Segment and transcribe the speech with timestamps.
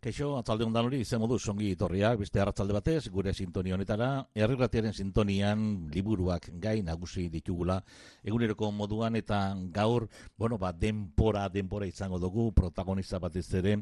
[0.00, 4.94] Kaixo, atzalde hondan hori, izan modu, songi torriak, beste hartzalde batez, gure sintonia honetara, erriratiaren
[4.96, 7.76] sintonian liburuak gai nagusi ditugula,
[8.24, 9.40] eguneroko moduan eta
[9.74, 10.06] gaur,
[10.40, 13.74] bueno, ba, denpora, denpora izango dugu, protagonista batez ere,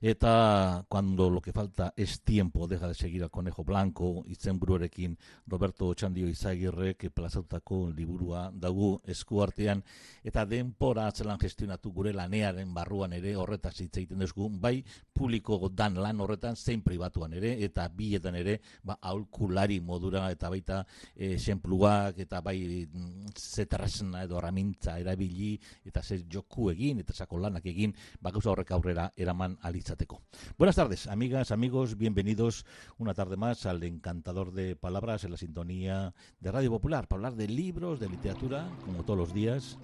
[0.00, 5.18] eta cuando lo que falta es tiempo, deja de seguir al conejo blanco, izen buruarekin
[5.48, 9.82] Roberto Txandio Izagirrek plazautako liburua dagu eskuartean,
[10.22, 14.76] eta denpora atzelan gestionatu gure lanearen barruan ere, horretaz hitz egiten dugu, bai
[15.12, 20.84] publiko dan lan horretan zein pribatuan ere eta bietan ere ba aulkulari modura eta baita
[21.14, 27.66] esenpluak eta bai mm, zetrasna edo ramintza erabili eta ze joku egin eta sako lanak
[27.66, 30.20] egin ba gauza horrek aurrera eraman alitzateko.
[30.58, 32.64] Buenas tardes, amigas, amigos, bienvenidos
[32.98, 37.36] una tarde más al encantador de palabras en la sintonía de Radio Popular para hablar
[37.36, 39.78] de libros, de literatura, como todos los días.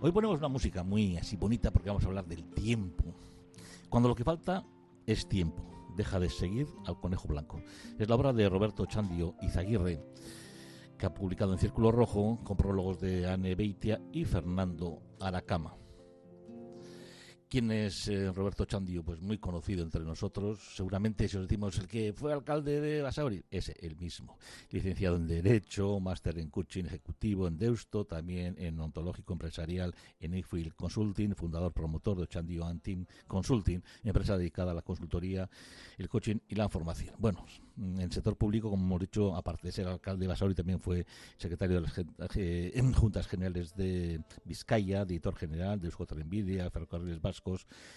[0.00, 3.04] Hoy ponemos una música muy así bonita porque vamos a hablar del tiempo.
[3.88, 4.64] Cuando lo que falta
[5.12, 5.64] es tiempo.
[5.96, 7.60] Deja de seguir al conejo blanco.
[7.98, 10.00] Es la obra de Roberto Chandio Izaguirre,
[10.96, 15.79] que ha publicado en Círculo Rojo con prólogos de Anne Beitia y Fernando Aracama.
[17.50, 19.02] ¿Quién es eh, Roberto Chandio?
[19.02, 20.60] Pues muy conocido entre nosotros.
[20.76, 24.38] Seguramente si os decimos el que fue alcalde de Basauri, ese, el mismo.
[24.70, 30.74] Licenciado en Derecho, máster en coaching ejecutivo en Deusto, también en ontológico empresarial en Efield
[30.76, 35.50] Consulting, fundador promotor de Chandio Antim Consulting, empresa dedicada a la consultoría,
[35.98, 37.16] el coaching y la formación.
[37.18, 37.44] Bueno,
[37.76, 41.04] en el sector público, como hemos dicho, aparte de ser alcalde de Basauri, también fue
[41.36, 47.39] secretario de las eh, Juntas Generales de Vizcaya, editor general de Euskotren Envidia, Ferrocarriles Vascos,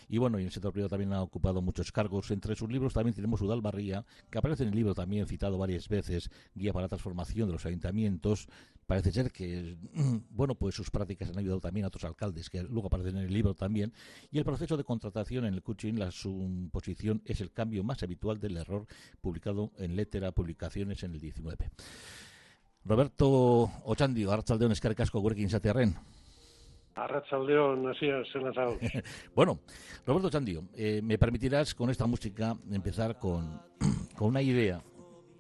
[0.10, 2.32] y bueno, y en el sector privado también ha ocupado muchos cargos.
[2.32, 5.88] Entre sus libros también tenemos Udal Barría, que aparece en el libro también citado varias
[5.88, 8.48] veces, Guía para la Transformación de los Ayuntamientos.
[8.86, 9.78] Parece ser que,
[10.30, 13.34] bueno, pues sus prácticas han ayudado también a otros alcaldes, que luego aparecen en el
[13.34, 13.94] libro también.
[14.32, 18.40] Y el proceso de contratación en el coaching, la suposición es el cambio más habitual
[18.40, 18.86] del error
[19.22, 21.70] publicado en Lettera Publicaciones en el 19.
[22.86, 25.50] Roberto Ochandio, Artzaldeon Eskerrik asko gurekin
[29.36, 29.60] Bueno,
[30.06, 33.62] Roberto Chandio, eh, me permitirás con esta música empezar con,
[34.16, 34.84] con, una idea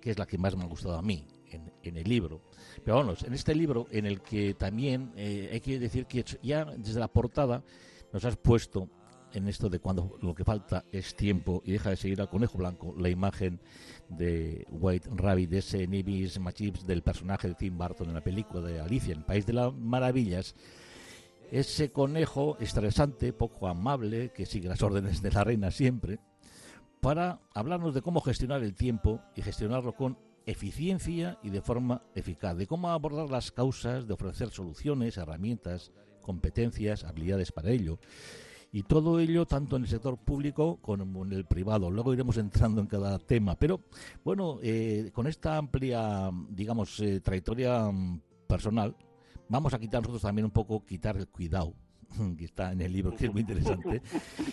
[0.01, 2.41] que es la que más me ha gustado a mí en, en el libro.
[2.83, 6.65] Pero vamos, en este libro en el que también eh, hay que decir que ya
[6.65, 7.63] desde la portada
[8.11, 8.89] nos has puesto
[9.33, 12.57] en esto de cuando lo que falta es tiempo y deja de seguir al conejo
[12.57, 13.59] blanco la imagen
[14.09, 18.61] de White Rabbit, de ese Nivis Machips del personaje de Tim Burton en la película
[18.61, 20.55] de Alicia en el País de las Maravillas
[21.53, 26.17] ese conejo estresante, poco amable, que sigue las órdenes de la reina siempre,
[26.99, 32.57] para hablarnos de cómo gestionar el tiempo y gestionarlo con eficiencia y de forma eficaz,
[32.57, 35.91] de cómo abordar las causas, de ofrecer soluciones, herramientas,
[36.23, 37.99] competencias, habilidades para ello.
[38.71, 41.91] Y todo ello tanto en el sector público como en el privado.
[41.91, 43.59] Luego iremos entrando en cada tema.
[43.59, 43.81] Pero
[44.23, 48.95] bueno, eh, con esta amplia, digamos, eh, trayectoria mm, personal,
[49.49, 51.73] vamos a quitar nosotros también un poco, quitar el cuidado
[52.37, 54.01] que está en el libro, que es muy interesante,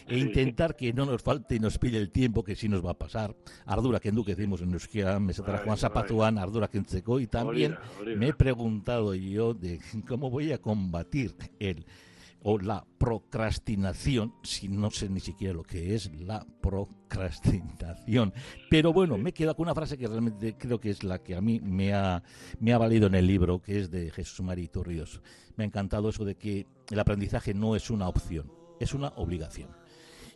[0.06, 2.92] e intentar que no nos falte y nos pille el tiempo que sí nos va
[2.92, 3.34] a pasar.
[3.66, 6.82] Ardura que que decimos en Euskera, me Juan Zapatuan, ardura que
[7.20, 7.76] y también
[8.16, 11.84] me he preguntado yo de cómo voy a combatir el
[12.42, 18.32] o la procrastinación, si no sé ni siquiera lo que es la procrastinación.
[18.68, 21.40] Pero bueno, me queda con una frase que realmente creo que es la que a
[21.40, 22.22] mí me ha,
[22.58, 25.20] me ha valido en el libro, que es de Jesús Marito Ríos.
[25.56, 29.79] Me ha encantado eso de que el aprendizaje no es una opción, es una obligación.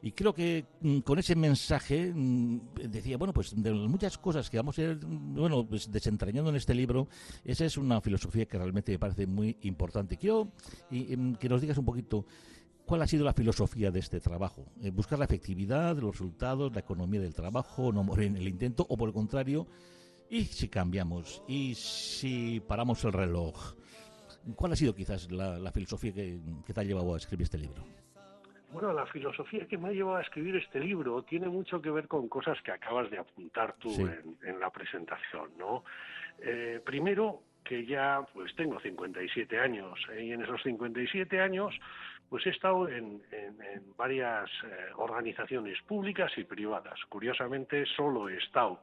[0.04, 4.58] Y creo que mm, con ese mensaje mm, decía, bueno, pues de muchas cosas que
[4.58, 7.08] vamos a ir, bueno, pues desentrañando en este libro,
[7.42, 10.18] esa es una filosofía que realmente me parece muy importante.
[10.18, 10.52] Quiero
[10.90, 12.26] mm, que nos digas un poquito
[12.84, 14.66] ¿Cuál ha sido la filosofía de este trabajo?
[14.82, 18.84] Eh, ¿Buscar la efectividad los resultados, la economía del trabajo, no morir en el intento?
[18.90, 19.66] ¿O por el contrario,
[20.28, 21.42] y si cambiamos?
[21.48, 23.74] ¿Y si paramos el reloj?
[24.54, 26.38] ¿Cuál ha sido quizás la, filosofía que,
[26.74, 27.82] te ha llevado a escribir este libro?
[28.74, 32.08] Bueno, la filosofía que me ha llevado a escribir este libro tiene mucho que ver
[32.08, 33.88] con cosas que acabas de apuntar tú
[34.42, 35.84] en, la presentación, ¿no?
[36.40, 40.24] Eh, primero, que ya pues tengo 57 años ¿eh?
[40.24, 41.72] y en esos 57 años
[42.28, 43.22] pues he estado en,
[43.96, 46.98] varias eh, organizaciones públicas y privadas.
[47.08, 48.82] Curiosamente, solo he estado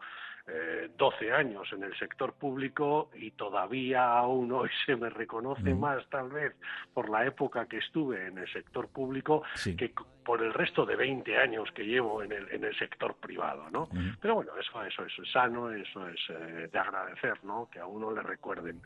[0.98, 6.30] 12 años en el sector público y todavía aún hoy se me reconoce más tal
[6.30, 6.54] vez
[6.94, 9.44] por la época que estuve en el sector público
[9.78, 9.94] que
[10.24, 13.90] por el resto de 20 años que llevo en el, en el sector privado, ¿no?
[14.22, 17.70] Pero bueno, eso, eso, es sano, eso es eh, de agradecer, ¿no?
[17.72, 18.82] Que a uno le recuerden.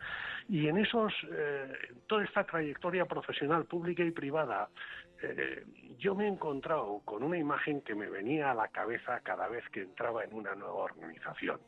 [0.48, 1.74] Y en esos, eh,
[2.08, 4.70] toda esta trayectoria profesional pública y privada,
[5.26, 5.66] eh,
[5.98, 9.68] yo me he encontrado con una imagen que me venía a la cabeza cada vez
[9.70, 11.60] que entraba en una nueva organización.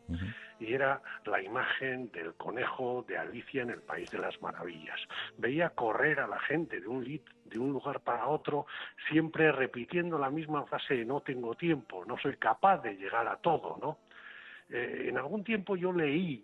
[0.60, 5.00] Y era la imagen del conejo de Alicia en el País de las Maravillas.
[5.38, 8.66] Veía correr a la gente de un, de un lugar para otro,
[9.10, 13.78] siempre repitiendo la misma frase, no tengo tiempo, no soy capaz de llegar a todo,
[13.82, 13.98] ¿no?
[14.70, 16.44] Eh, en algún tiempo yo leí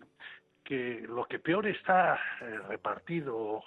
[0.64, 3.62] que lo que peor está eh, repartido,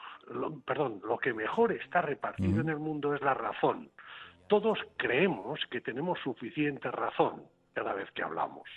[0.65, 3.89] perdón, lo que mejor está repartido en el mundo es la razón.
[4.47, 8.67] Todos creemos que tenemos suficiente razón cada vez que hablamos.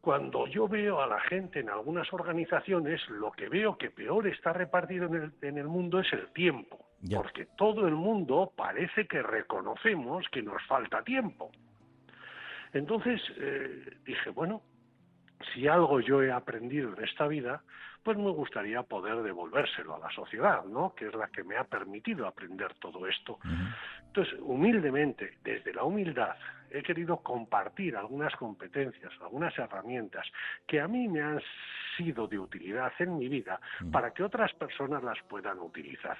[0.00, 4.52] Cuando yo veo a la gente en algunas organizaciones, lo que veo que peor está
[4.52, 6.78] repartido en el, en el mundo es el tiempo,
[7.14, 11.50] porque todo el mundo parece que reconocemos que nos falta tiempo.
[12.74, 14.60] Entonces eh, dije, bueno,
[15.52, 17.62] si algo yo he aprendido en esta vida,
[18.02, 20.94] pues me gustaría poder devolvérselo a la sociedad, ¿no?
[20.94, 23.38] Que es la que me ha permitido aprender todo esto.
[24.06, 26.36] Entonces, humildemente, desde la humildad,
[26.70, 30.26] he querido compartir algunas competencias, algunas herramientas
[30.66, 31.40] que a mí me han
[31.96, 33.58] sido de utilidad en mi vida
[33.90, 36.18] para que otras personas las puedan utilizar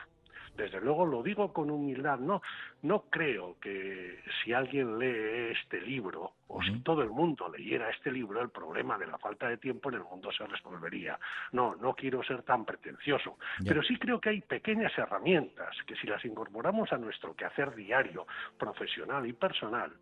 [0.56, 2.42] desde luego lo digo con humildad, no,
[2.82, 8.12] no creo que si alguien lee este libro o si todo el mundo leyera este
[8.12, 11.18] libro, el problema de la falta de tiempo en el mundo se resolvería.
[11.52, 16.06] No, no quiero ser tan pretencioso, pero sí creo que hay pequeñas herramientas que si
[16.06, 18.26] las incorporamos a nuestro quehacer diario,
[18.58, 19.92] profesional y personal,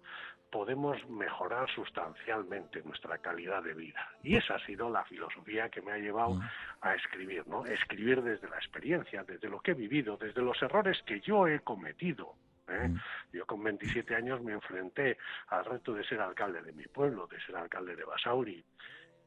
[0.53, 4.07] podemos mejorar sustancialmente nuestra calidad de vida.
[4.23, 6.39] Y esa ha sido la filosofía que me ha llevado
[6.83, 7.65] a escribir, ¿no?
[7.65, 11.61] Escribir desde la experiencia, desde lo que he vivido, desde los errores que yo he
[11.61, 12.35] cometido.
[12.69, 12.91] ¿eh?
[13.33, 15.17] Yo con 27 años me enfrenté
[15.49, 18.63] al reto de ser alcalde de mi pueblo, de ser alcalde de Basauri,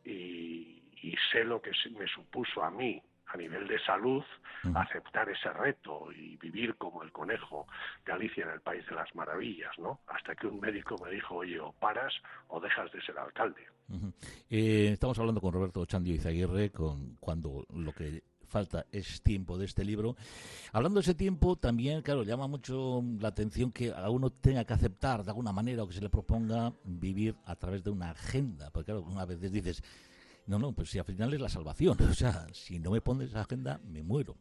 [0.04, 3.02] y, y sé lo que me supuso a mí
[3.36, 4.24] a nivel de salud
[4.74, 7.68] aceptar ese reto y vivir como el conejo
[8.04, 10.00] de Alicia en el País de las Maravillas, ¿no?
[10.08, 12.14] Hasta que un médico me dijo, oye, o paras
[12.48, 13.62] o dejas de ser alcalde.
[14.50, 19.66] Eh, estamos hablando con Roberto Chandio Izaguirre, con cuando lo que falta es tiempo de
[19.66, 20.16] este libro.
[20.72, 24.74] Hablando de ese tiempo, también, claro, llama mucho la atención que a uno tenga que
[24.74, 28.72] aceptar de alguna manera o que se le proponga vivir a través de una agenda.
[28.72, 29.84] Porque, claro, una vez dices,
[30.48, 31.98] no, no, pues si al final es la salvación.
[32.10, 34.38] O sea, si no me pones esa agenda, me muero.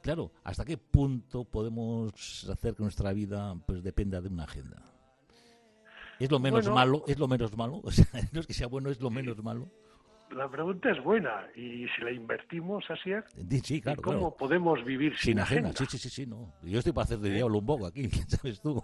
[0.00, 4.82] Claro, ¿hasta qué punto podemos hacer que nuestra vida pues dependa de una agenda?
[6.18, 7.04] ¿Es lo menos malo?
[7.06, 7.80] ¿Es lo menos malo?
[7.84, 9.68] O sea, no es que sea bueno, es lo menos malo.
[10.30, 13.10] La pregunta es buena y si la invertimos así,
[13.62, 15.72] sí, claro, ¿cómo podemos vivir sin, agenda?
[15.72, 16.52] Sí, sí, sí, sí, no.
[16.62, 18.82] Yo estoy para hacer de diablo un poco aquí, ¿sabes tú?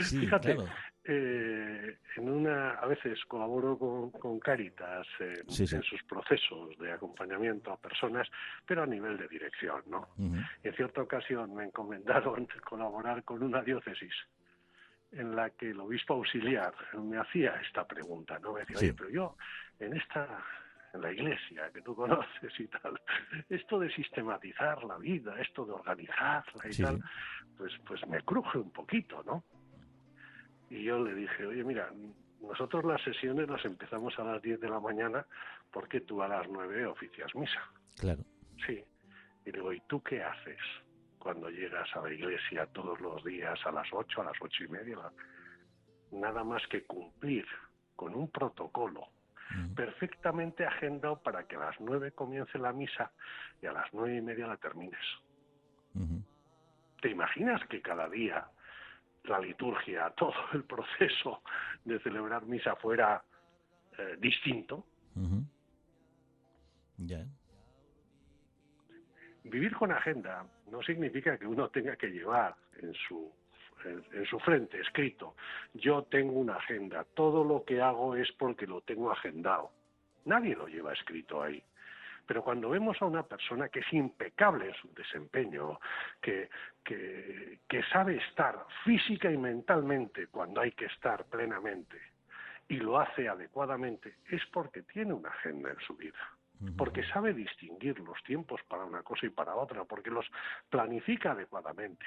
[0.00, 0.70] Sí, Fíjate, claro
[1.10, 7.78] eh, en una, a veces colaboro con, con Caritas en, sus procesos de acompañamiento a
[7.78, 8.28] personas,
[8.66, 10.08] pero a nivel de dirección, ¿no?
[10.18, 14.12] En cierta ocasión me encomendaron colaborar con una diócesis
[15.12, 18.52] en la que el obispo auxiliar me hacía esta pregunta, ¿no?
[18.52, 19.36] Me decía, oye, pero yo
[19.80, 20.44] en esta
[20.92, 23.00] en la iglesia que tú conoces y tal,
[23.48, 27.02] esto de sistematizar la vida, esto de organizarla y tal,
[27.56, 29.42] pues pues me cruje un poquito, ¿no?
[30.70, 31.90] Y yo le dije, oye, mira,
[32.40, 35.26] nosotros las sesiones las empezamos a las 10 de la mañana
[35.72, 37.62] porque tú a las 9 oficias misa.
[37.98, 38.22] Claro.
[38.66, 38.84] Sí.
[39.44, 40.58] Y digo, ¿y tú qué haces
[41.18, 44.68] cuando llegas a la iglesia todos los días a las 8, a las ocho y
[44.68, 44.98] media?
[46.12, 47.46] Nada más que cumplir
[47.96, 49.08] con un protocolo
[49.74, 53.10] perfectamente agendado para que a las 9 comience la misa
[53.62, 55.00] y a las nueve y media la termines.
[57.00, 58.46] ¿Te imaginas que cada día
[59.24, 61.42] la liturgia, todo el proceso
[61.84, 63.22] de celebrar misa fuera
[63.98, 64.84] eh, distinto.
[69.44, 73.32] Vivir con agenda no significa que uno tenga que llevar en su
[73.84, 75.34] en, su frente escrito
[75.74, 79.70] yo tengo una agenda, todo lo que hago es porque lo tengo agendado.
[80.24, 81.62] Nadie lo lleva escrito ahí.
[82.28, 85.80] Pero cuando vemos a una persona que es impecable en su desempeño,
[86.20, 86.50] que,
[86.84, 91.96] que, sabe estar física y mentalmente cuando hay que estar plenamente,
[92.68, 96.18] y lo hace adecuadamente, es porque tiene una agenda en su vida
[96.76, 100.26] porque sabe distinguir los tiempos para una cosa y para otra, porque los
[100.68, 102.04] planifica adecuadamente.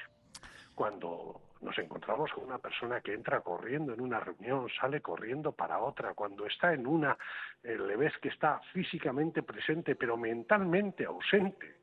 [0.76, 5.80] Cuando nos encontramos con una persona que entra corriendo en una reunión, sale corriendo para
[5.80, 7.18] otra, cuando está en una,
[7.64, 11.80] eh, le ves que está físicamente presente, pero mentalmente ausente.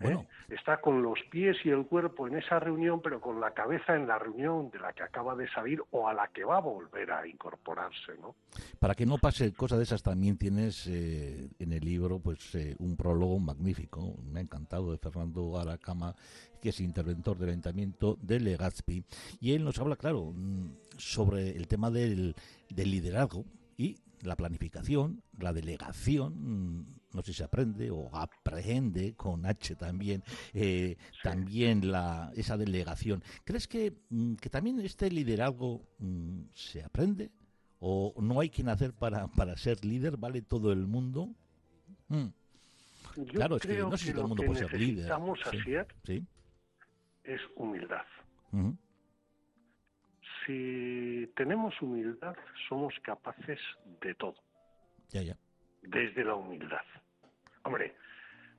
[0.00, 0.26] ¿Eh?
[0.48, 4.06] Está con los pies y el cuerpo en esa reunión, pero con la cabeza en
[4.06, 7.12] la reunión de la que acaba de salir o a la que va a volver
[7.12, 8.34] a incorporarse, ¿no?
[8.78, 12.74] Para que no pase cosas de esas, también tienes eh, en el libro pues eh,
[12.78, 16.14] un prólogo magnífico, me ha encantado, de Fernando Aracama,
[16.60, 19.04] que es interventor del Ayuntamiento de Legazpi,
[19.40, 22.34] y él nos habla, claro, mm, sobre el tema del,
[22.68, 23.44] del liderazgo
[23.76, 26.34] y la planificación, la delegación,
[26.78, 30.22] mm, no sé si se aprende o aprende con H también,
[30.52, 33.22] eh, también la, esa delegación.
[33.44, 37.30] ¿Crees que, mm, que también este liderazgo mm, se aprende?
[37.80, 40.16] ¿O no hay que nacer para, para ser líder?
[40.16, 41.34] ¿Vale todo el mundo?
[43.32, 45.08] claro, es que no sé si todo el mundo puede ser líder.
[46.04, 46.26] ¿Sí?
[47.24, 48.04] es humildad
[50.46, 52.36] si tenemos humildad,
[52.68, 53.58] somos capaces
[54.00, 54.36] de todo.
[55.10, 55.36] Ya, ya.
[55.82, 56.84] Desde la humildad.
[57.64, 57.94] Hombre,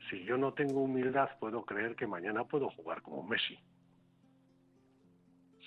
[0.10, 3.58] si yo no tengo humildad, puedo creer que mañana puedo jugar como Messi.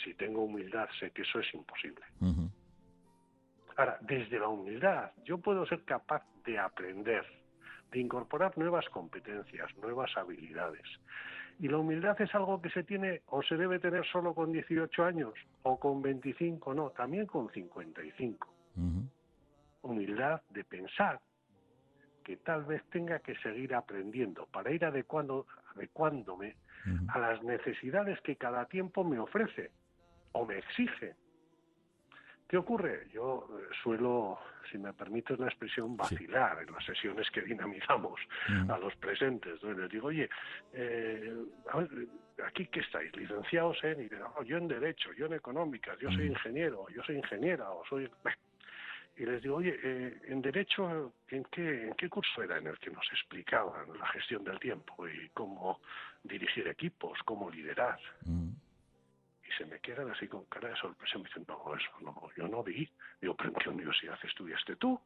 [0.02, 2.04] Si tengo humildad, sé que eso es imposible.
[3.76, 7.24] Ahora, desde la humildad, yo puedo ser capaz de aprender,
[7.90, 10.86] de incorporar nuevas competencias, nuevas habilidades.
[11.60, 15.04] Y la humildad es algo que se tiene o se debe tener solo con 18
[15.04, 15.32] años
[15.62, 18.48] o con 25, no, también con 55.
[19.82, 21.20] Humildad de pensar
[22.24, 25.46] que tal vez tenga que seguir aprendiendo para ir adecuando,
[25.76, 26.56] adecuándome
[27.08, 29.70] a las necesidades que cada tiempo me ofrece
[30.32, 31.14] o me exige.
[32.48, 33.08] ¿Qué ocurre?
[33.12, 34.38] Yo eh, suelo,
[34.70, 38.20] si me permites la expresión, vacilar en las sesiones que dinamizamos
[38.68, 39.62] a los presentes.
[39.62, 40.28] Les digo, oye,
[40.72, 41.34] eh,
[42.46, 43.14] ¿aquí qué estáis?
[43.16, 44.02] ¿Licenciados en?
[44.02, 44.08] Y
[44.46, 48.10] yo en Derecho, yo en Económicas, yo soy ingeniero, yo soy ingeniera, o soy...
[49.16, 52.78] Y les digo, oye, eh, en Derecho, ¿en qué, ¿en qué curso era en el
[52.78, 55.80] que nos explicaban la gestión del tiempo y cómo
[56.24, 57.98] dirigir equipos, cómo liderar?
[59.56, 61.18] Se me quedan así con cara de sorpresa.
[61.18, 62.88] Me dicen, no, eso no, yo no vi.
[63.20, 64.98] Digo, ¿pero en qué universidad estudiaste tú?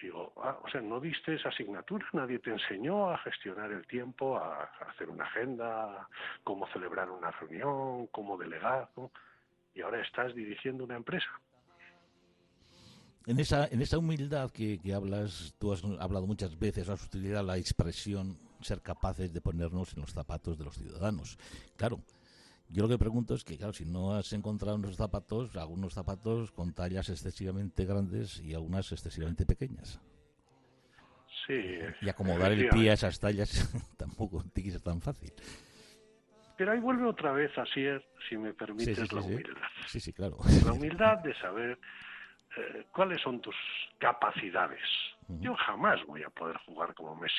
[0.00, 2.04] Digo, ah, o sea, ¿no viste esa asignatura?
[2.12, 6.08] ¿Nadie te enseñó a gestionar el tiempo, a, hacer una agenda,
[6.42, 8.90] cómo celebrar una reunión, cómo delegar?
[9.74, 11.28] Y ahora estás dirigiendo una empresa.
[13.26, 17.46] En esa, en esa humildad que, que hablas, tú has hablado muchas veces, has utilizado
[17.46, 21.38] la expresión ser capaces de ponernos en los zapatos de los ciudadanos.
[21.76, 22.00] Claro,
[22.72, 26.50] yo lo que pregunto es que, claro, si no has encontrado unos zapatos, algunos zapatos
[26.52, 30.00] con tallas excesivamente grandes y algunas excesivamente pequeñas.
[31.46, 31.80] Sí.
[32.00, 35.32] Y acomodar el pie a esas tallas tampoco es tan fácil.
[36.56, 37.84] Pero ahí vuelve otra vez, así
[38.28, 39.68] si me permites, la humildad.
[39.86, 40.38] Sí, sí, claro.
[40.64, 41.78] La humildad de saber
[42.56, 43.56] eh, cuáles son tus
[43.98, 44.80] capacidades.
[45.40, 47.34] Yo jamás voy a poder jugar como Messi.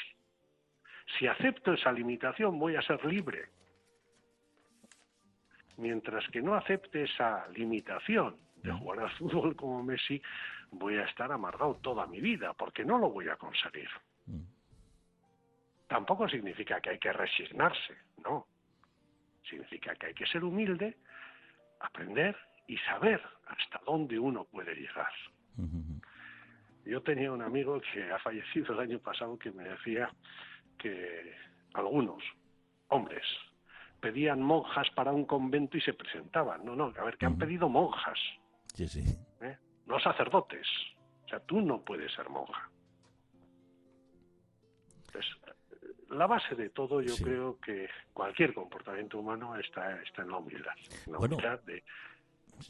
[1.18, 3.50] Si acepto esa limitación, voy a ser libre
[5.78, 10.22] mientras que no acepte esa limitación de jugar al fútbol como Messi,
[10.72, 13.90] voy a estar amargado toda mi vida, porque no lo voy a conseguir.
[14.26, 14.42] Mm.
[15.88, 18.48] Tampoco significa que hay que resignarse, no.
[19.48, 20.98] Significa que hay que ser humilde,
[21.82, 22.36] aprender
[22.68, 25.12] y saber hasta dónde uno puede llegar.
[26.86, 30.10] Yo tenía un amigo que ha fallecido el año pasado que me decía
[30.80, 31.36] que
[31.74, 32.24] algunos
[32.88, 33.24] hombres
[34.04, 36.66] pedían monjas para un convento y se presentaban.
[36.66, 38.20] No, no, a ver, que han pedido monjas.
[38.74, 39.02] Sí, sí.
[39.40, 39.58] ¿Eh?
[39.86, 40.68] No sacerdotes.
[41.24, 42.70] O sea, tú no puedes ser monja.
[45.06, 45.32] Entonces,
[46.10, 50.76] la base de todo, yo creo que cualquier comportamiento humano está, está en la humildad.
[51.06, 51.82] la humildad de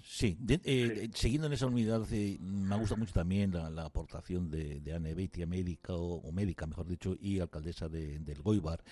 [0.02, 4.94] Sí, eh, siguiendo en esa unidad, eh, me gusta mucho también la, aportación de, de
[4.94, 8.84] Anne Beitia, médica o, médica, mejor dicho, y alcaldesa del Goibar,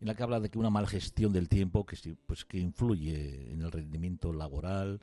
[0.00, 1.96] en la que habla de que una mala gestión del tiempo que,
[2.26, 5.00] pues, que influye en el rendimiento laboral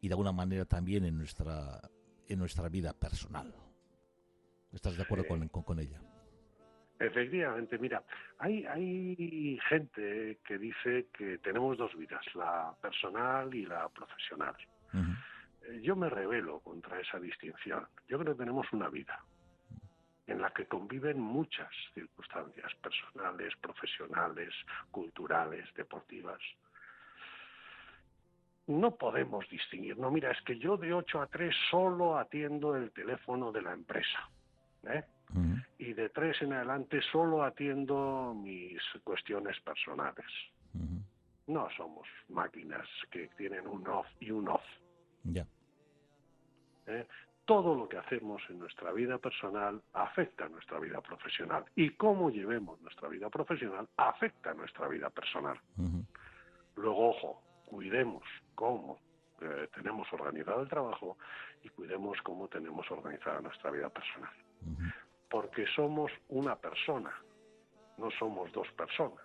[0.00, 1.80] y de alguna manera también en nuestra,
[2.28, 3.54] en nuestra vida personal.
[4.72, 6.00] ¿Estás de acuerdo con, con, ella?
[6.98, 8.02] Efectivamente, mira,
[8.38, 14.54] hay, hay gente que dice que tenemos dos vidas, la personal y la profesional.
[15.82, 17.86] Yo me revelo contra esa distinción.
[18.08, 19.20] Yo creo que tenemos una vida
[20.26, 24.52] en la que conviven muchas circunstancias personales, profesionales,
[24.90, 26.40] culturales, deportivas.
[28.66, 32.90] No podemos distinguir, no, mira, es que yo de 8 a 3 solo atiendo el
[32.90, 34.28] teléfono de la empresa.
[34.88, 35.04] ¿eh?
[35.78, 40.26] Y de 3 en adelante solo atiendo mis cuestiones personales.
[41.46, 44.64] No somos máquinas que tienen un off y un off.
[45.32, 45.46] Ya.
[46.86, 47.06] ¿Eh?
[47.44, 51.64] Todo lo que hacemos en nuestra vida personal afecta a nuestra vida profesional.
[51.76, 55.60] Y cómo llevemos nuestra vida profesional afecta a nuestra vida personal.
[56.74, 58.98] Luego, ojo, cuidemos cómo
[59.40, 61.18] eh, tenemos organizado el trabajo
[61.62, 64.32] y cuidemos cómo tenemos organizada nuestra vida personal.
[65.28, 67.12] Porque somos una persona,
[67.98, 69.24] no somos dos personas.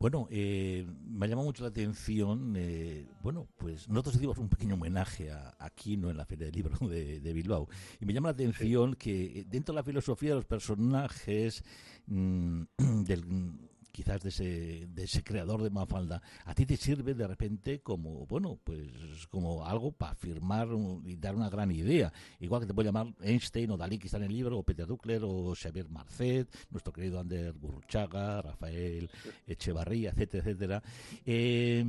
[0.00, 4.76] Bueno, eh, me ha llamado mucho la atención, eh, bueno, pues nosotros hicimos un pequeño
[4.76, 7.68] homenaje a, aquí, no en la Feria del Libro de, Bilbao,
[8.00, 11.62] y me llama la atención que dentro de la filosofía de los personajes
[12.06, 12.62] mm,
[13.04, 17.80] del quizás de ese, de ese creador de Mafalda, a ti te sirve de repente
[17.80, 18.90] como, bueno, pues
[19.28, 20.68] como algo para firmar
[21.04, 22.12] y dar una gran idea.
[22.40, 24.86] Igual que te puede llamar Einstein o Dalí, que está en el libro, o Peter
[24.86, 29.10] Duckler, o Xavier Marcet, nuestro querido Ander Burruchaga, Rafael
[29.46, 30.82] Echevarría, etcétera, etcétera.
[31.24, 31.84] Eh,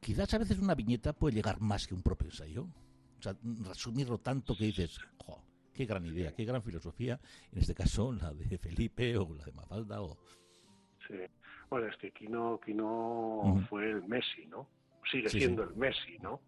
[0.00, 2.68] quizás a veces una viñeta puede llegar más que un propio ensayo.
[3.18, 5.42] O sea, resumirlo tanto que dices, jo,
[5.74, 7.20] qué gran idea, qué gran filosofía,
[7.52, 10.18] en este caso la de Felipe o la de Mafalda o
[11.68, 14.66] bueno, es que Kino, Kino fue el Messi, ¿no?
[15.10, 16.40] Sigue siendo el Messi, ¿no?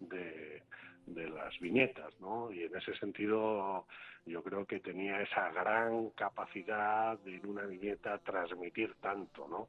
[0.00, 0.62] De,
[1.06, 2.50] las viñetas, ¿no?
[2.52, 3.86] Y en ese sentido
[4.24, 9.68] yo creo que tenía esa gran capacidad de en una viñeta transmitir tanto, ¿no?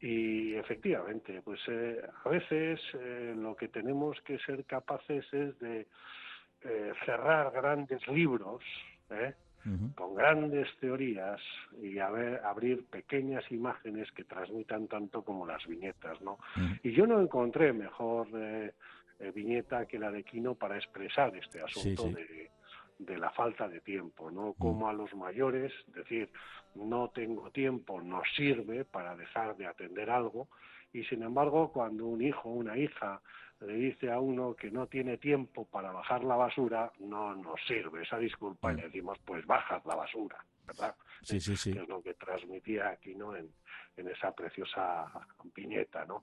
[0.00, 5.88] Y efectivamente, pues eh, a veces eh, lo que tenemos que ser capaces es de
[6.62, 8.62] eh, cerrar grandes libros,
[9.10, 9.34] ¿eh?
[9.94, 11.40] Con grandes teorías
[11.82, 16.38] y abrir pequeñas imágenes que transmitan tanto como las viñetas, ¿no?
[16.82, 18.72] Y yo no encontré mejor eh,
[19.20, 22.50] eh, viñeta que la de Quino para expresar este asunto De,
[22.98, 24.52] de la falta de tiempo, ¿no?
[24.54, 26.30] Como a los mayores, decir,
[26.74, 30.48] no tengo tiempo, nos sirve para dejar de atender algo,
[30.92, 33.20] y sin embargo, cuando un hijo o una hija
[33.64, 38.02] le dice a uno que no tiene tiempo para bajar la basura, no nos sirve
[38.02, 40.94] esa disculpa y le decimos, pues bajas la basura, ¿verdad?
[41.22, 41.70] Sí, sí, sí.
[41.70, 43.34] es lo que transmitía aquí, ¿no?
[43.36, 43.50] En,
[43.96, 45.10] en esa preciosa
[45.54, 46.22] viñeta, ¿no?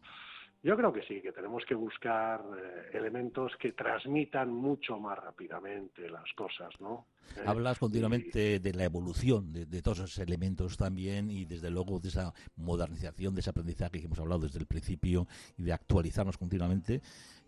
[0.64, 6.08] Yo creo que sí, que tenemos que buscar eh, elementos que transmitan mucho más rápidamente
[6.08, 7.08] las cosas, ¿no?
[7.36, 12.10] Eh, Hablas continuamente de la evolución de, todos esos elementos también y desde luego de
[12.10, 17.02] esa modernización, de ese aprendizaje que hemos hablado desde el principio y de actualizarnos continuamente.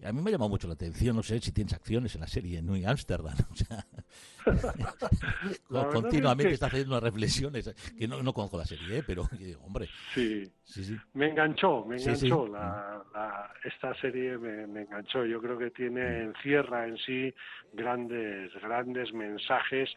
[0.05, 2.27] A mí me ha llamado mucho la atención, no sé si tienes acciones en la
[2.27, 3.35] serie New Amsterdam.
[5.69, 9.03] O continuamente está haciendo unas reflexiones que no, no conozco la serie, ¿eh?
[9.05, 9.29] pero
[9.65, 9.87] hombre.
[10.13, 10.43] Sí.
[10.63, 12.47] sí, me enganchó, me enganchó.
[12.47, 15.25] La, esta serie me, me, enganchó.
[15.25, 17.33] Yo creo que tiene, encierra en sí
[17.73, 19.89] grandes, grandes mensajes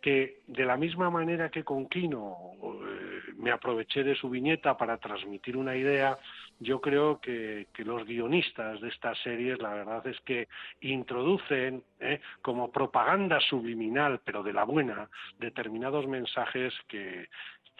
[0.00, 4.98] que de la misma manera que con Kino eh, me aproveché de su viñeta para
[4.98, 6.18] transmitir una idea,
[6.58, 10.48] yo creo que, los guionistas de estas series, la verdad es que
[10.82, 15.08] introducen eh, como propaganda subliminal, pero de la buena,
[15.38, 17.28] determinados mensajes que,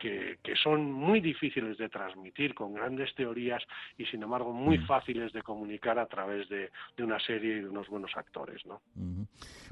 [0.00, 3.62] que, son muy difíciles de transmitir con grandes teorías
[3.96, 4.86] y sin embargo muy mm.
[4.86, 8.64] fáciles de comunicar a través de, una serie y de unos buenos actores.
[8.66, 8.80] ¿no?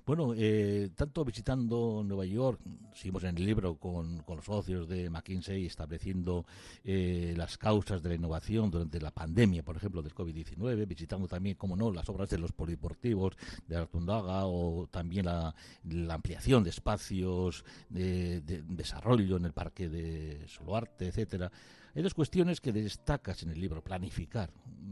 [0.07, 2.61] Bueno, eh, tanto visitando Nueva York,
[2.95, 6.47] seguimos en el libro con, los socios de McKinsey estableciendo
[6.85, 11.57] eh, las causas de la innovación durante la pandemia, por ejemplo, del COVID-19, visitando también,
[11.57, 13.37] como no, las obras de los polideportivos
[13.67, 15.55] de Artundaga o también la,
[16.11, 21.51] ampliación de espacios de desarrollo en el parque de Soloarte, etcétera,
[21.95, 24.51] hay dos cuestiones que destacas en el libro, planificar,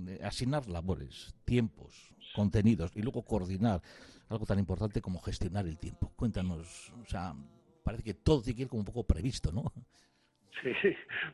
[0.09, 3.81] eh, asignar labores, tiempos, contenidos y luego coordinar
[4.29, 6.12] algo tan importante como gestionar el tiempo.
[6.17, 7.35] Cuéntanos, o sea,
[7.83, 9.73] parece que todo tiene que ir como un poco previsto, ¿no?
[10.62, 10.73] Sí,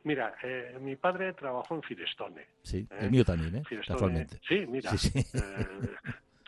[0.05, 2.44] mira, eh, mi padre trabajó en Firestone.
[2.62, 3.62] Sí, el mío también, ¿eh?
[3.87, 4.40] Casualmente.
[4.48, 4.90] Sí, mira,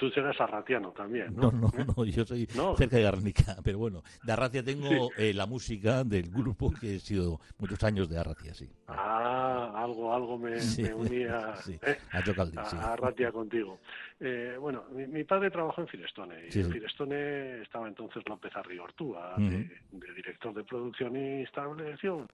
[0.04, 1.50] Tú serás arratiano también, ¿no?
[1.50, 5.46] No, no, no yo soy cerca de Garnica, pero bueno, de Arratia tengo eh, la
[5.46, 8.68] música del grupo que he sido muchos años de Arratia, sí.
[8.86, 10.58] Ah, algo, algo me,
[10.92, 11.54] unía
[11.86, 11.96] ¿eh?
[12.12, 13.78] a, Arratia contigo.
[14.20, 19.70] Eh, bueno, mi, padre trabajó en Firestone y en Firestone estaba entonces López Arriortúa, de,
[19.90, 22.26] director de producción y estableció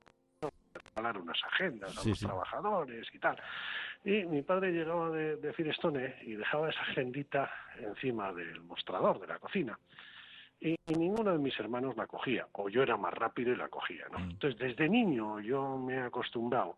[0.97, 3.37] hablar unas agendas a los trabajadores y tal.
[4.05, 9.27] Y mi padre llegaba de, de Firestone y dejaba esa agendita encima del mostrador de
[9.27, 9.79] la cocina.
[10.61, 14.07] Y, ninguno de mis hermanos la cogía, o yo era más rápido y la cogía,
[14.13, 14.19] ¿no?
[14.19, 14.31] Mm.
[14.31, 16.77] Entonces, desde niño yo me he acostumbrado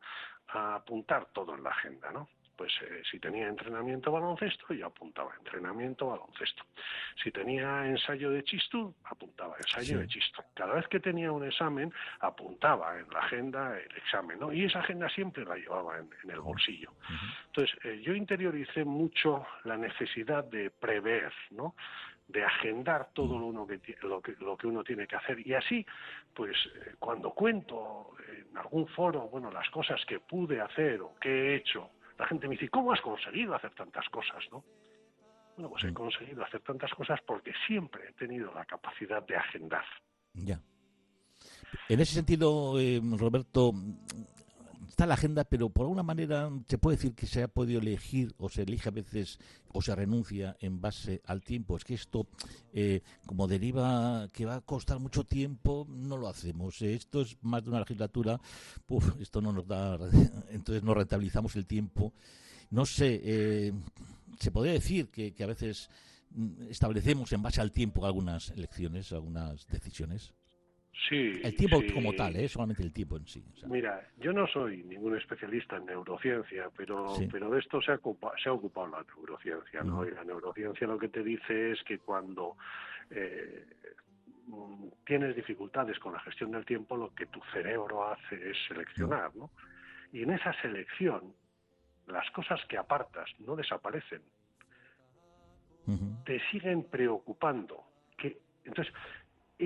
[0.48, 2.28] a apuntar todo en la agenda, ¿no?
[2.56, 6.64] Pues eh, si tenía entrenamiento baloncesto, yo apuntaba entrenamiento baloncesto.
[7.22, 10.42] Si tenía ensayo de chistu, apuntaba ensayo de chistu.
[10.54, 14.52] Cada vez que tenía un examen, apuntaba en la agenda el examen, ¿no?
[14.52, 16.92] Y esa agenda siempre la llevaba en, el bolsillo.
[17.46, 21.74] Entonces, eh, yo interioricé mucho la necesidad de prever, ¿no?
[22.28, 25.46] de agendar todo lo, uno que, lo, que, lo que uno tiene que hacer.
[25.46, 25.84] Y así,
[26.34, 28.12] pues eh, cuando cuento
[28.50, 32.48] en algún foro, bueno, las cosas que pude hacer o que he hecho, la gente
[32.48, 34.64] me dice, ¿cómo has conseguido hacer tantas cosas, no?
[35.56, 35.94] Bueno, pues he mm.
[35.94, 39.84] conseguido hacer tantas cosas porque siempre he tenido la capacidad de agendar.
[40.34, 40.60] Ya.
[41.88, 43.72] En ese sentido, eh, Roberto,
[44.92, 48.34] está la agenda, pero por alguna manera se puede decir que se ha podido elegir
[48.36, 49.38] o se elige a veces
[49.72, 51.78] o se renuncia en base al tiempo.
[51.78, 52.26] Es que esto,
[52.74, 56.82] eh, como deriva que va a costar mucho tiempo, no lo hacemos.
[56.82, 58.38] Esto es más de una legislatura,
[58.86, 59.98] uf, esto no nos da,
[60.50, 62.12] entonces no rentabilizamos el tiempo.
[62.70, 63.72] No sé, eh,
[64.38, 65.88] se podría decir que, que a veces
[66.34, 70.34] mm, establecemos en base al tiempo algunas elecciones, algunas decisiones.
[71.08, 71.40] Sí.
[71.42, 72.48] El tiempo como tal, ¿eh?
[72.48, 73.42] solamente el tiempo en sí.
[73.66, 78.00] Mira, yo no soy ningún especialista en neurociencia, pero, pero de esto se ha,
[78.42, 80.06] se ha ocupado la neurociencia, ¿no?
[80.06, 82.56] Y la neurociencia lo que te dice es que cuando
[83.10, 83.64] eh,
[85.06, 89.50] tienes dificultades con la gestión del tiempo, lo que tu cerebro hace es seleccionar, ¿no?
[90.12, 91.34] Y en esa selección,
[92.06, 94.22] las cosas que apartas no desaparecen,
[96.24, 97.84] te siguen preocupando.
[98.16, 98.92] Que, entonces,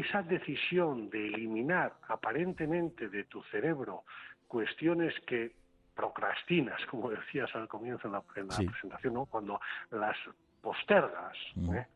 [0.00, 4.04] esa decisión de eliminar aparentemente de tu cerebro
[4.46, 5.52] cuestiones que
[5.94, 9.26] procrastinas, como decías al comienzo en la, presentación, ¿no?
[9.26, 10.16] cuando las
[10.60, 11.36] postergas,
[11.74, 11.86] ¿eh?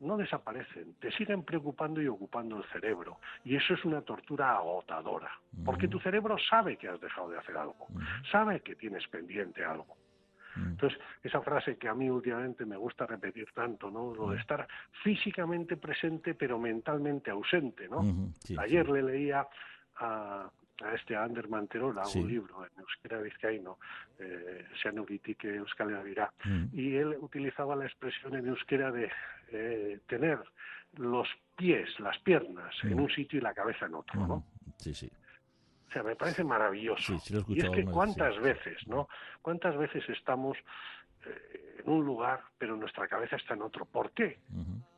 [0.00, 3.18] no desaparecen, te siguen preocupando y ocupando el cerebro.
[3.44, 5.30] Y eso es una tortura agotadora,
[5.64, 7.86] porque tu cerebro sabe que has dejado de hacer algo,
[8.30, 9.96] sabe que tienes pendiente algo.
[10.56, 10.70] Mm.
[10.70, 14.14] Entonces, esa frase que a mí últimamente me gusta repetir tanto, ¿no?
[14.14, 14.40] Lo de mm.
[14.40, 14.68] estar
[15.02, 18.02] físicamente presente pero mentalmente ausente, ¿no?
[18.58, 19.46] Ayer le leía
[19.96, 20.50] a,
[20.82, 23.78] a este Ander Manterola un libro en euskera vizcaíno,
[24.18, 24.66] eh,
[25.38, 26.64] que Euskal dirá, mm.
[26.72, 29.10] y él utilizaba la expresión en euskera de
[29.52, 30.38] eh, tener
[30.96, 34.44] los pies, las piernas en un sitio y la cabeza en otro, ¿no?
[34.78, 35.10] Sí, sí
[35.94, 37.14] sea, me parece maravilloso.
[37.48, 39.08] y es que cuántas veces, ¿no?
[39.40, 40.58] ¿Cuántas veces estamos
[41.24, 43.86] eh, en un lugar, pero nuestra cabeza está en otro?
[43.86, 44.38] ¿Por qué?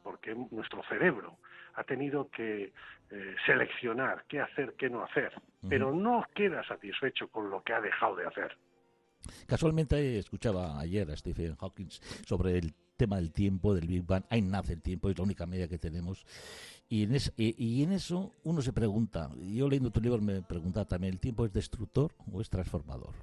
[0.03, 1.39] Porque nuestro cerebro
[1.75, 2.73] ha tenido que
[3.11, 5.33] eh, seleccionar qué hacer, qué no hacer,
[5.69, 8.57] pero no queda satisfecho con lo que ha dejado de hacer.
[9.47, 11.89] Casualmente escuchaba ayer a Stephen Hawking
[12.25, 14.25] sobre el tema del tiempo, del Big Bang.
[14.29, 16.25] Ahí nace el tiempo, es la única media que tenemos.
[16.89, 21.15] Y en, y, en eso uno se pregunta, yo leyendo tu libro me preguntaba también,
[21.15, 23.15] ¿el tiempo es destructor o es transformador?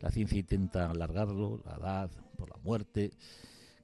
[0.00, 3.12] La ciencia intenta alargarlo, la edad, por la muerte,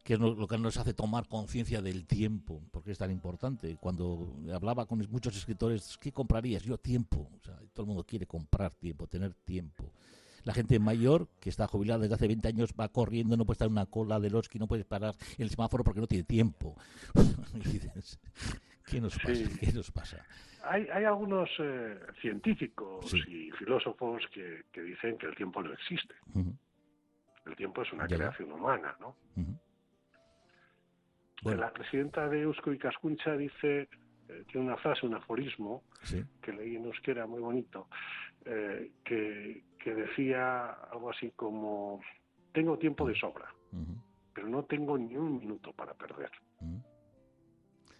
[0.04, 3.76] que es lo que nos hace tomar conciencia del tiempo, porque es tan importante.
[3.76, 6.62] Cuando hablaba con muchos escritores, ¿qué comprarías?
[6.62, 7.30] Yo tiempo.
[7.40, 9.92] O sea, todo el mundo quiere comprar tiempo, tener tiempo.
[10.44, 13.66] La gente mayor, que está jubilada desde hace 20 años, va corriendo, no puede estar
[13.66, 16.24] en una cola de los que no puede parar en el semáforo porque no tiene
[16.24, 16.76] tiempo.
[18.86, 19.44] ¿Qué nos pasa?
[19.60, 20.26] ¿Qué nos pasa?
[20.64, 26.14] Hay, hay algunos eh, científicos y filósofos que, que, dicen que el tiempo no existe.
[27.46, 29.16] El tiempo es una creación humana, ¿no?
[31.42, 33.88] La presidenta de Eusko y Cascuncha dice,
[34.28, 35.84] eh, tiene una frase, un aforismo,
[36.42, 37.88] que leí en euskera muy bonito,
[38.44, 42.00] eh, que, que decía algo así como,
[42.52, 43.52] tengo tiempo de sobra,
[44.34, 46.30] pero no tengo ni un minuto para perder.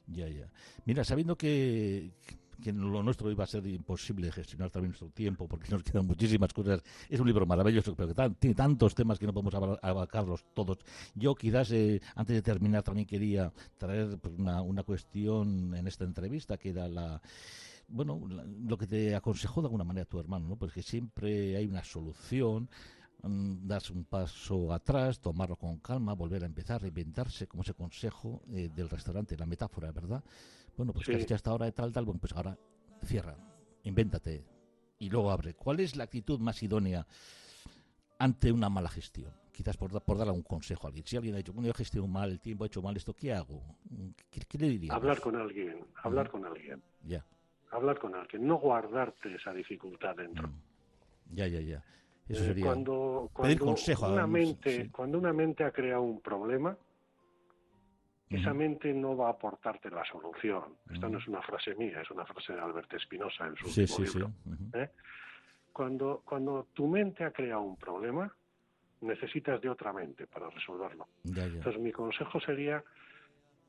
[0.06, 0.50] Ya, ya.
[0.84, 2.12] Mira, sabiendo que,
[2.60, 6.52] que lo nuestro iba a ser imposible gestionar también nuestro tiempo, porque nos quedan muchísimas
[6.52, 6.82] cosas.
[7.08, 10.78] Es un libro maravilloso, pero que tiene tantos temas que no podemos abarcarlos todos.
[11.14, 16.04] Yo quizás, eh, antes de terminar, también quería traer pues, una, una cuestión en esta
[16.04, 17.20] entrevista, que era la
[17.90, 20.56] bueno, lo que te aconsejó de alguna manera tu hermano, ¿no?
[20.56, 22.68] Porque siempre hay una solución,
[23.22, 28.42] Mm, das un paso atrás, tomarlo con calma, volver a empezar, reinventarse, como ese consejo
[28.50, 30.24] eh, del restaurante, la metáfora, ¿verdad?
[30.76, 32.56] Bueno, pues que hasta ahora de tal, tal, bueno, pues ahora
[33.04, 33.36] cierra,
[33.82, 34.44] invéntate
[34.98, 35.54] y luego abre.
[35.54, 37.06] ¿Cuál es la actitud más idónea
[38.18, 39.32] ante una mala gestión?
[39.52, 41.06] Quizás por, por darle un consejo a alguien.
[41.06, 43.34] Si alguien ha dicho, bueno, yo gestiono mal el tiempo, he hecho mal esto, ¿qué
[43.34, 43.76] hago?
[44.30, 44.94] ¿Qué, le dirías?
[44.96, 46.82] Hablar con alguien, hablar con alguien.
[47.02, 47.26] Ya.
[47.70, 50.48] Hablar con alguien, no guardarte esa dificultad dentro.
[50.48, 51.34] Mm.
[51.34, 51.84] Ya, ya, ya.
[52.28, 53.74] Eh, cuando, cuando
[54.08, 56.76] una mente, cuando una mente ha creado un problema,
[58.28, 60.76] esa mente no va a aportarte la solución.
[60.88, 63.98] Esta no es una frase mía, es una frase de Alberto Espinosa en su último
[63.98, 64.30] libro.
[64.74, 64.90] ¿eh?
[65.72, 68.32] Cuando, cuando tu mente ha creado un problema,
[69.00, 71.08] necesitas de otra mente para resolverlo.
[71.24, 72.82] Entonces mi consejo sería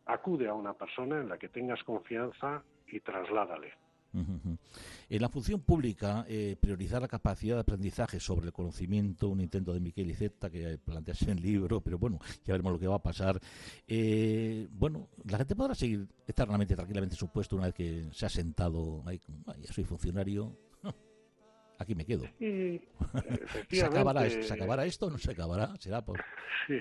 [0.05, 3.73] acude a una persona en la que tengas confianza y trasládale.
[4.13, 9.73] En la función pública, eh, priorizar la capacidad de aprendizaje sobre el conocimiento, un intento
[9.73, 12.95] de Miquel Iceta que planteas en el libro, pero bueno, ya veremos lo que va
[12.95, 13.39] a pasar.
[13.87, 18.29] Eh, bueno, la gente podrá seguir eternamente, tranquilamente su puesto una vez que se ha
[18.29, 19.19] sentado, ahí,
[19.59, 20.57] ya soy funcionario,
[21.79, 22.25] aquí me quedo.
[23.69, 25.75] ¿Se, acabará, ¿Se acabará esto o no se acabará?
[25.77, 26.21] Será por...
[26.67, 26.77] Sí.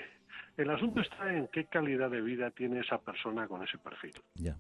[0.57, 4.13] El asunto está en qué calidad de vida tiene esa persona con ese perfil.
[4.35, 4.59] Ya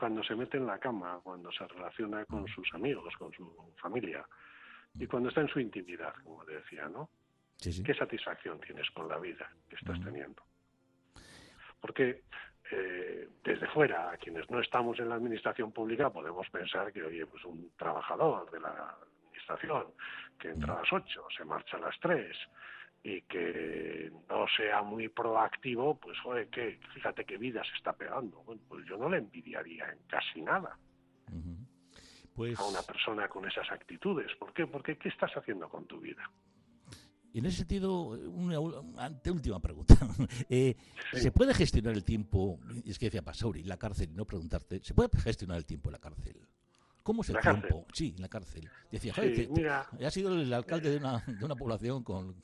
[0.00, 4.24] cuando se mete en la cama, cuando se relaciona con sus amigos, con su familia
[4.94, 7.10] y cuando está en su intimidad, como te decía, ¿no?
[7.58, 10.42] ¿Qué satisfacción tienes con la vida que estás teniendo?
[11.78, 12.22] Porque
[12.72, 17.26] eh, desde fuera, a quienes no estamos en la administración pública, podemos pensar que, oye,
[17.26, 19.88] pues un trabajador de la administración
[20.38, 22.34] que entra a las ocho, se marcha a las tres,
[23.02, 28.42] y que no sea muy proactivo, pues joder, que fíjate qué vida se está pegando.
[28.44, 30.76] Bueno, pues yo no le envidiaría en casi nada
[32.34, 32.58] pues...
[32.58, 34.28] a una persona con esas actitudes.
[34.38, 34.66] ¿Por qué?
[34.66, 36.30] Porque ¿qué estás haciendo con tu vida?
[37.32, 38.58] Y en ese sentido, una
[39.04, 39.94] anteúltima pregunta.
[40.48, 40.74] Eh,
[41.12, 42.58] ¿Se puede gestionar el tiempo?
[42.84, 45.92] Es que decía Pasauri, la cárcel, y no preguntarte, ¿se puede gestionar el tiempo en
[45.92, 46.40] la cárcel?
[47.02, 47.86] ¿Cómo es el tiempo?
[47.92, 48.68] Sí, en la cárcel.
[48.90, 52.34] Decía, ha sido el alcalde de una, de una población con,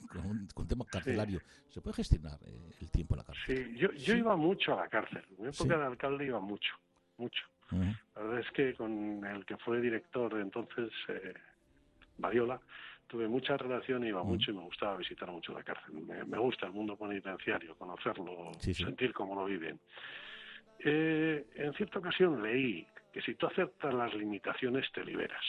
[0.55, 1.41] con, tema carcelario.
[1.69, 3.45] ¿Se puede gestionar eh, el tiempo en la cárcel?
[3.47, 5.23] Sí, yo, yo iba mucho a la cárcel.
[5.37, 6.75] En mi época de alcalde iba mucho,
[7.19, 7.43] mucho.
[7.71, 11.35] La verdad es que con el que fue director de entonces, eh,
[12.17, 12.61] Badiola,
[13.09, 15.95] tuve mucha relación, iba mucho y me gustaba visitar mucho la cárcel.
[15.95, 19.81] Me, gusta el mundo penitenciario, conocerlo, sentir cómo lo viven.
[20.79, 22.87] Eh, en cierta ocasión leí
[23.17, 25.43] que si tú aceptas las limitaciones te liberas.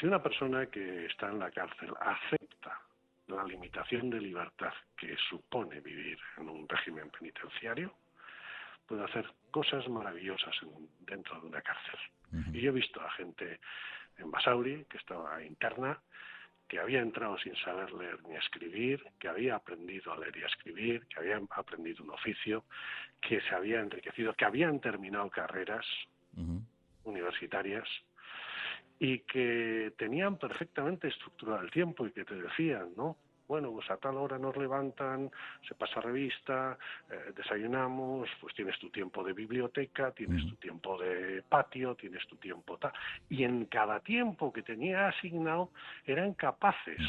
[0.00, 2.80] Si una persona que está en la cárcel acepta
[3.26, 7.94] la limitación de libertad que supone vivir en un régimen penitenciario,
[8.86, 10.56] puede hacer cosas maravillosas
[11.00, 12.00] dentro de una cárcel.
[12.54, 13.60] Y yo he visto a gente
[14.16, 16.00] en Basauri, que estaba interna,
[16.72, 20.46] que había entrado sin saber leer ni escribir, que había aprendido a leer y a
[20.46, 22.64] escribir, que había aprendido un oficio,
[23.20, 25.84] que se había enriquecido, que habían terminado carreras
[27.04, 27.86] universitarias
[28.98, 33.18] y que tenían perfectamente estructurado el tiempo y que te decían, ¿no?
[33.46, 35.30] Bueno, pues a tal hora nos levantan,
[35.66, 36.78] se pasa revista,
[37.10, 42.36] eh, desayunamos, pues tienes tu tiempo de biblioteca, tienes tu tiempo de patio, tienes tu
[42.36, 42.92] tiempo tal.
[43.28, 45.70] Y en cada tiempo que tenía asignado
[46.06, 47.00] eran capaces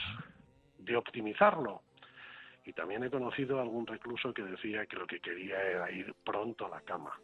[0.79, 1.81] de optimizarlo.
[2.65, 6.13] Y también he conocido a algún recluso que decía que lo que quería era ir
[6.23, 7.19] pronto a la cama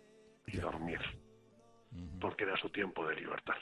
[0.47, 0.99] y dormir,
[2.19, 3.55] porque era su tiempo de libertad.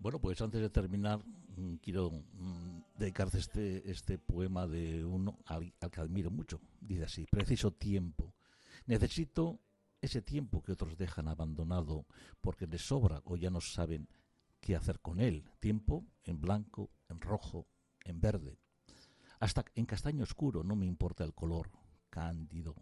[0.00, 1.22] Bueno, pues antes de terminar,
[1.56, 6.58] mm, quiero mm, dedicarte este, este poema de uno al, que admiro mucho.
[6.80, 8.32] Dice así, preciso tiempo.
[8.86, 9.60] Necesito
[10.00, 12.06] ese tiempo que otros dejan abandonado
[12.40, 14.08] porque les sobra o ya no saben
[14.62, 15.44] qué hacer con él.
[15.60, 17.66] Tiempo en blanco, en rojo,
[18.02, 18.56] en verde.
[19.38, 21.70] Hasta en castaño oscuro no me importa el color,
[22.08, 22.74] cándido,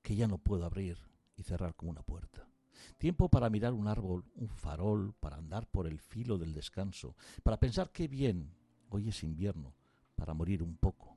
[0.00, 0.96] que ya no puedo abrir
[1.36, 2.47] y cerrar como una puerta.
[2.98, 7.58] Tiempo para mirar un árbol, un farol, para andar por el filo del descanso, para
[7.58, 8.50] pensar qué bien,
[8.90, 9.74] hoy es invierno,
[10.16, 11.16] para morir un poco.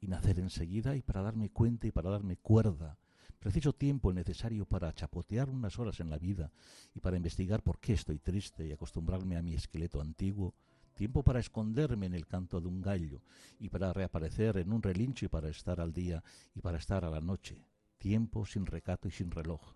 [0.00, 2.98] Y nacer enseguida y para darme cuenta y para darme cuerda.
[3.38, 6.50] Preciso tiempo necesario para chapotear unas horas en la vida
[6.94, 10.54] y para investigar por qué estoy triste y acostumbrarme a mi esqueleto antiguo.
[10.94, 13.20] Tiempo para esconderme en el canto de un gallo
[13.58, 16.22] y para reaparecer en un relincho y para estar al día
[16.54, 17.64] y para estar a la noche.
[17.98, 19.74] Tiempo sin recato y sin reloj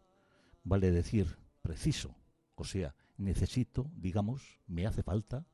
[0.65, 2.15] vale decir preciso,
[2.55, 5.47] o sea, necesito, digamos, me hace falta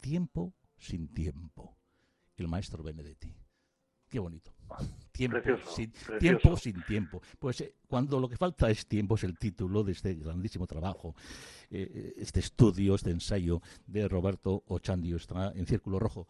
[0.00, 1.76] tiempo sin tiempo.
[2.36, 3.34] El maestro Benedetti.
[4.08, 4.52] Qué bonito.
[5.12, 7.20] Tiempo, sin, tiempo sin tiempo.
[7.38, 11.14] Pues eh, cuando lo que falta es tiempo es el título de este grandísimo trabajo,
[11.70, 16.26] eh, eh, este estudio, este ensayo de Roberto Ochandio, está en círculo rojo.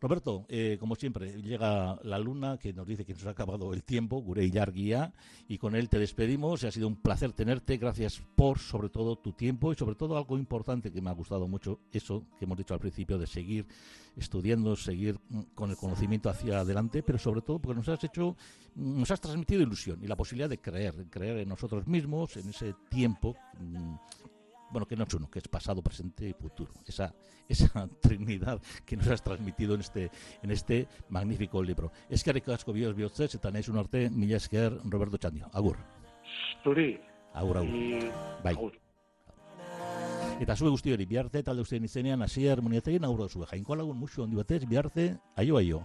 [0.00, 3.84] Roberto, eh, como siempre, llega la luna que nos dice que nos ha acabado el
[3.84, 5.12] tiempo, Gurey Yarguía,
[5.46, 6.64] y con él te despedimos.
[6.64, 7.76] Ha sido un placer tenerte.
[7.76, 11.46] Gracias por, sobre todo, tu tiempo y, sobre todo, algo importante que me ha gustado
[11.48, 13.66] mucho, eso que hemos dicho al principio, de seguir
[14.16, 18.36] estudiando, seguir mm, con el conocimiento hacia adelante, pero sobre todo porque nos has hecho,
[18.76, 22.48] mm, nos has transmitido ilusión y la posibilidad de creer, creer en nosotros mismos, en
[22.48, 23.94] ese tiempo mm,
[24.70, 26.72] bueno, que no es uno, que es pasado, presente y futuro.
[26.86, 27.14] Esa,
[27.48, 30.10] esa trinidad que nos has transmitido en este,
[30.42, 31.92] en este magnífico libro.
[32.08, 35.48] Es que asko bioz bihotzez, eta nahi arte, mila esker Roberto Chandio.
[35.52, 35.76] Agur.
[36.62, 37.00] Zuri.
[37.34, 38.12] Agur, agur.
[38.42, 38.54] Bai.
[38.54, 38.72] Agur.
[40.40, 43.46] Eta zue guzti hori, biharte, talde guztien izenean, hasier muniategin aurro zue.
[43.46, 45.84] Jainko lagun musu handi batez, biharte, aio, aio.